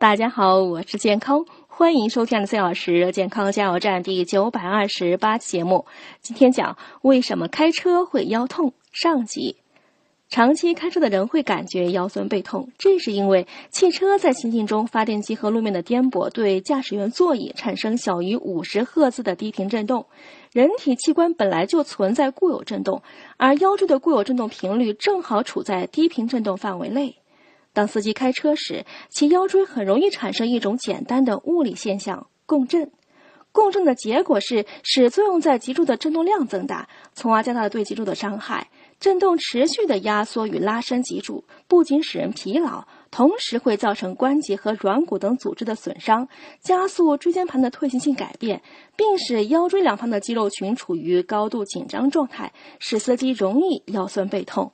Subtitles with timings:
[0.00, 5.86] 大家好，我是健康，欢迎收听的四小时健康加油站第九百二十八期节目。
[6.20, 9.56] 今天讲为什么开车会腰痛上集。
[10.28, 20.06] 长期开车的人会感觉腰酸背痛，这是因为汽车在行进中，发电机和路面的颠簸对驾驶员座椅产生小于五十赫兹的低频振动。
[20.52, 23.02] 人体器官本来就存在固有振动，
[23.36, 27.16] 而腰椎的固有振动频率正好处在低频振动范围内。
[27.72, 32.90] 当司机开车时，其腰椎很容易产生一种简单的物理现象——共振。
[33.50, 38.68] 共振的结果是使作用在脊柱的振动量增大，从而加大了对脊柱的伤害。
[39.00, 46.28] 振动持续的压缩与拉伸脊柱，不仅使人疲劳，同时会造成关节和软骨等组织的损伤，
[46.60, 48.60] 加速椎间盘的退行性改变，
[48.96, 54.72] 并使腰椎两旁的肌肉群处于高度紧张状态，使司机容易腰酸背痛。